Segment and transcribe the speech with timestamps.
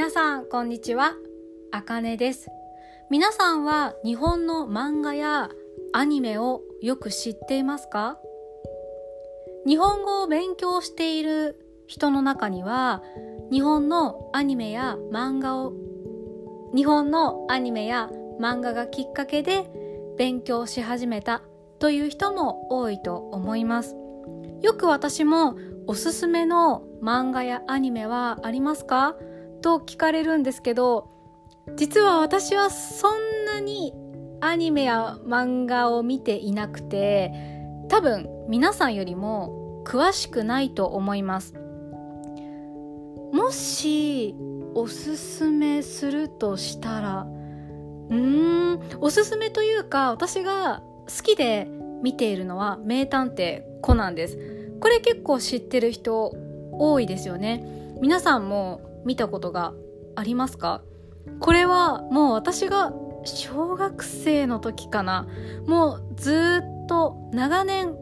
[0.00, 1.12] 皆さん、こんにちは。
[1.72, 2.48] あかねです。
[3.10, 5.50] 皆さんは日本の漫画や
[5.92, 8.16] アニメをよく知っていますか？
[9.66, 13.02] 日本語を勉強している人の中には、
[13.52, 15.74] 日本のアニメや漫画を、
[16.74, 18.08] 日本のアニメや
[18.40, 19.70] 漫画がきっかけで
[20.16, 21.42] 勉強し始めた
[21.78, 23.94] という人も多いと思います。
[24.62, 29.14] よく私もおすすめの漫画やアニメはありますか？
[29.60, 31.10] と聞かれるんですけど、
[31.76, 33.94] 実は私はそんなに
[34.40, 37.32] アニメや漫画を見ていなくて、
[37.88, 41.54] 多分皆さんよりも詳しくないと思います。
[43.32, 44.34] もし
[44.74, 47.26] おすすめするとしたら、
[48.08, 51.68] うーん、おすすめというか私が好きで
[52.02, 54.38] 見ているのは名探偵コナンです。
[54.80, 56.32] これ結構知ってる人
[56.72, 57.64] 多いですよね。
[58.00, 59.72] 皆さんも見たことが
[60.16, 60.82] ありますか？
[61.38, 62.92] これはもう私が
[63.24, 65.28] 小学生の時かな。
[65.66, 67.94] もうずっと長年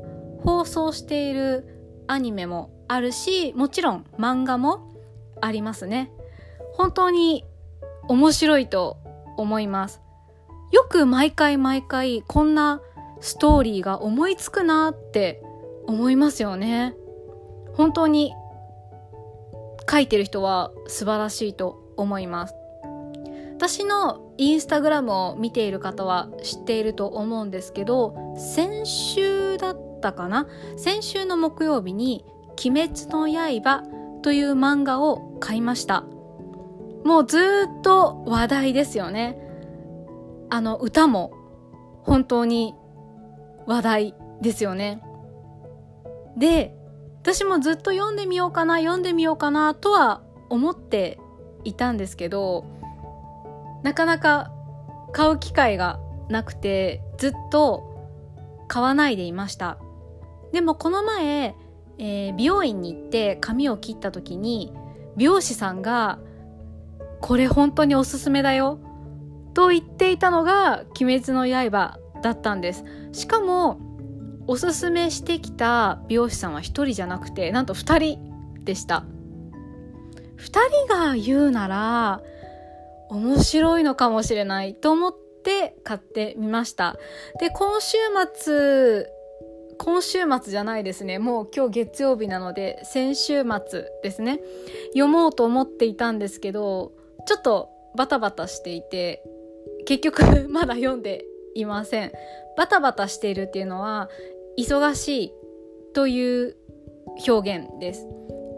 [0.45, 4.93] 放送しているアニメもあるし、もちろん漫画も
[5.41, 6.11] ありますね。
[6.75, 7.45] 本当に
[8.09, 8.97] 面白いと
[9.37, 10.01] 思います。
[10.71, 12.81] よく毎回毎回こんな
[13.21, 15.43] ストーリーが思いつくなって
[15.87, 16.95] 思いますよね。
[17.75, 18.33] 本当に
[19.91, 22.55] 書いてる人は素晴らしいと思います。
[23.56, 30.47] 私のインスタグラムを見ている方は知っていると思うんですけど、先週だったかな？
[30.77, 32.25] 先週の木曜日に
[32.64, 33.83] 鬼滅の刃
[34.22, 36.05] という漫画を買いました。
[37.05, 39.41] もうずっと話題ですよね。
[40.50, 41.33] あの歌も
[42.05, 42.75] 本当に
[43.67, 45.02] 話題ですよね。
[46.36, 46.78] で、
[47.29, 51.19] 私もずっと読んでみようかな、読んでみようかなとは思って
[51.62, 52.64] いたんですけど、
[53.83, 54.51] なかなか
[55.13, 57.85] 買う機会がなくて、ずっと
[58.67, 59.77] 買わないでいました。
[60.52, 61.55] でもこの前、
[61.98, 64.73] えー、美容院に行って髪を切った時に、
[65.19, 66.19] 美容師さんが、
[67.20, 68.79] これ本当におすすめだよ、
[69.52, 72.85] と言っていたのが、鬼滅の刃だったんです。
[73.13, 73.88] しかも、
[74.51, 78.19] おすすめしてきた美容師さんは一人じゃなくて、なんと二人
[78.64, 79.05] でした。
[80.36, 82.23] 二人が言うなら、
[83.11, 85.14] 面白いのかもしれないと思っ
[85.45, 86.97] て買ってみました。
[87.39, 87.98] で、今週
[88.35, 89.07] 末、
[89.77, 91.19] 今週末じゃないですね。
[91.19, 94.41] もう今日月曜日なので、先週末ですね。
[94.92, 96.92] 読もうと思っていたんですけど、
[97.27, 99.23] ちょっとバタバタしていて、
[99.85, 102.13] 結局 まだ読んでいません。
[102.57, 104.08] バタバタしているっていうのは、
[104.58, 105.33] 忙しい
[105.95, 106.57] という
[107.29, 108.08] 表現です。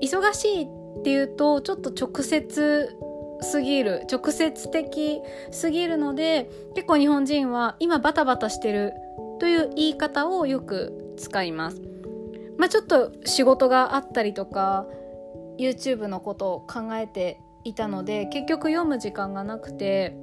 [0.02, 2.96] 忙しいっていうとちょっと直接
[3.42, 8.94] すぎる直接的すぎるので結構日本人は今バタバタしてる
[9.40, 11.82] という言い方をよく使います。
[12.56, 14.86] まあちょっと仕事があったりとか
[15.58, 20.16] YouTube のことを考えていたので結局読む時間がなくて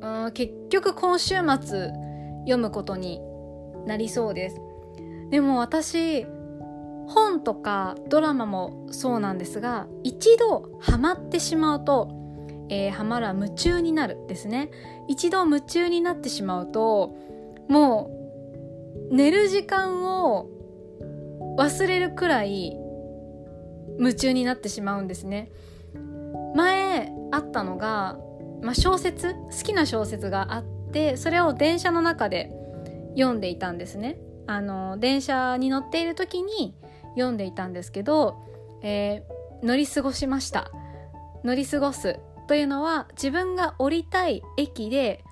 [0.00, 1.90] うん結局今週末
[2.42, 3.20] 読むことに
[3.86, 4.60] なりそうです。
[5.30, 6.26] でも私
[7.06, 12.08] 本とかドラマもそうなんですが一度ハマってしまうと、
[12.70, 14.70] えー、ハマるは夢中になるですね。
[15.08, 17.14] 一度夢中になってしまうと
[17.68, 18.10] も
[19.10, 20.48] う寝る時間を
[21.58, 22.76] 忘れるくらい
[23.98, 25.50] 夢中になってしまうんですね。
[26.54, 28.16] 前あったのが、
[28.62, 32.52] まあ、小説好きな小説があってそれを電車の中で
[33.16, 34.18] 読んでいたんですね。
[34.46, 36.74] あの電車に乗っている時に
[37.14, 38.42] 読んでいたんですけど、
[38.82, 40.70] えー、乗り過ごしました。
[41.44, 42.18] 乗り過ごす。
[42.46, 45.24] というのは自分が降りたい駅で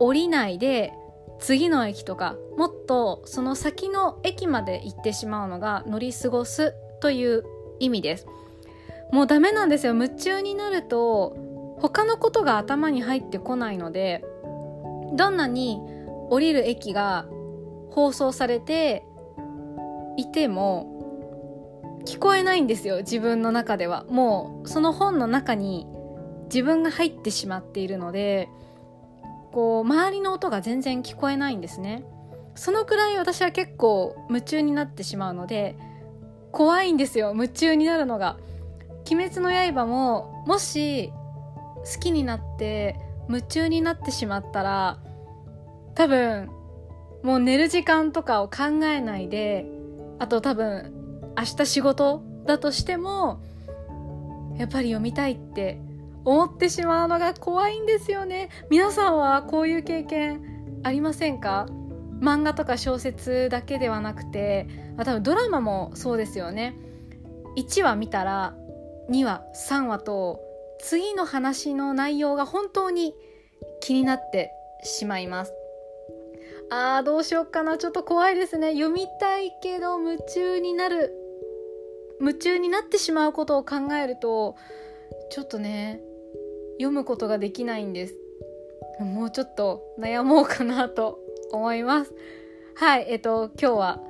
[0.00, 0.92] 降りないで
[1.38, 7.44] 次の駅とかもっとその先の駅まで行ってしまうのが乗り過ごすという
[7.78, 8.26] 意味です。
[9.12, 9.92] もうダメなんですよ。
[9.92, 11.36] 夢中になると
[11.80, 14.24] 他のことが頭に入ってこないので
[15.14, 15.80] どんなに
[16.32, 17.26] 降りる駅が
[17.90, 19.04] 放送されて
[20.16, 24.06] いても聞こえないんですよ自分の中では。
[24.08, 25.86] もうその本の中に
[26.44, 28.48] 自分が入ってしまっているので
[29.52, 32.02] こう周りの音が全然聞こえないんですね。
[32.54, 35.76] そのくらい私は結構夢中になってしまうので
[36.50, 38.38] 怖いんですよ夢中になるのが。
[39.10, 41.12] 鬼滅の刃ももし
[41.94, 42.96] 好きになって
[43.28, 44.98] 夢中になってしまったら
[45.94, 46.50] 多分
[47.22, 49.66] もう寝る時間とかを考えないで
[50.18, 50.92] あと多分
[51.36, 53.40] 明日仕事だとしても
[54.56, 55.80] やっぱり読みたいって
[56.24, 58.48] 思ってしまうのが怖いんですよね。
[58.70, 61.66] 皆さんはこういう経験ありませんか？
[62.20, 66.76] 漫画とか小説だけではなくて、あ、多分ドラマもそうですよね。
[67.56, 68.54] 1話見たら
[69.10, 70.40] 2話3話と
[70.78, 73.14] 次の話の内容が本当に
[73.80, 74.52] 気になって
[74.84, 75.52] しまいます。
[76.74, 77.76] あーどうしよっかな。
[77.76, 78.72] ちょっと怖いですね。
[78.72, 81.12] 読みたいけど夢中になる。
[82.18, 84.56] 夢中になってしまうことを考えると
[85.30, 86.00] ちょっとね
[86.78, 88.14] 読むことができないんです。
[89.00, 91.18] もうちょっと悩もうかなと
[91.50, 92.14] 思います。
[92.76, 94.00] はいえっと今日は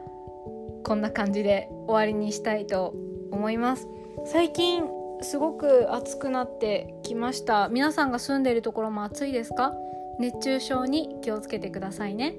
[0.85, 2.95] こんな感じで終わりにしたいと
[3.33, 3.89] 思います。
[4.27, 4.85] 最近
[5.21, 7.69] すごく暑くなってきました。
[7.71, 9.75] 皆さんが住んでいるところも暑いですか？
[10.21, 12.37] 熱中症に気をつけてくださいね。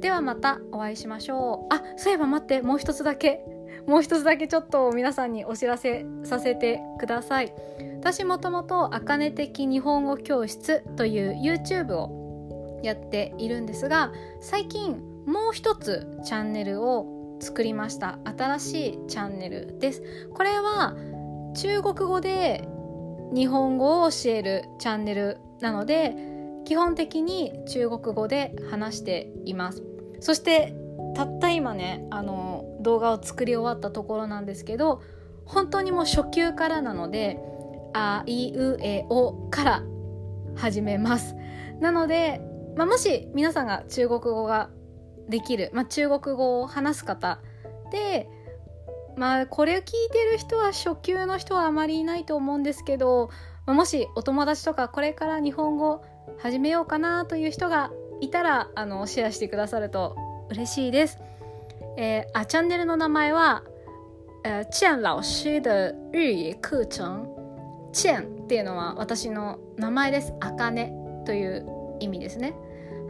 [0.00, 1.74] ではまたお会いしましょう。
[1.74, 3.44] あそういえば待ってもう一つだけ。
[3.86, 7.52] もう一つだけちょっと皆さんにお知らせさせてください。
[7.98, 18.18] 私もともとあかね的日本語教室という YouTube をやっているんですが最近もう一つチャンネルを作りました。
[18.24, 20.02] 新しいチャンネルです。
[20.34, 20.94] これは
[21.54, 22.68] 中国語で
[23.32, 26.14] 日本語を教えるチャンネルなので
[26.68, 29.82] 基本的に中国語で話しています。
[30.20, 30.74] そして
[31.16, 35.00] たった今ねあの動画を作り終わったところなんですけど
[35.46, 37.40] 本当にもう初級からなので
[37.94, 39.82] 「あいうえお」から
[40.56, 41.34] 始めます。
[41.80, 42.42] なので、
[42.76, 44.68] まあ、もし皆さんが中国語が
[45.26, 47.40] できる、まあ、中国語を話す方
[47.90, 48.28] で
[49.16, 53.30] まあこれを聞いてる人は初級の人はあまりいないと思うんですけど、
[53.64, 56.02] ま、もしお友達とかこれから日本語
[56.38, 57.90] 始めようかなという人が
[58.20, 60.16] いたらあのシェアしてくださると
[60.50, 61.18] 嬉しいです。
[61.96, 63.64] えー、あチャンネルの名前は、
[64.44, 65.66] えー、チェン老師的
[66.12, 67.38] 日語課程
[67.92, 70.32] チェンっていうのは私の名前です。
[70.40, 70.92] あかね
[71.26, 71.66] という
[72.00, 72.54] 意味ですね。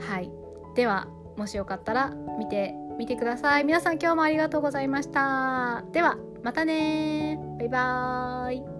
[0.00, 0.30] はい。
[0.74, 3.64] では、もしよかったら見てみてください。
[3.64, 5.84] 皆さん今日もありがとうございました。
[5.92, 8.77] では、またねバイバーイ。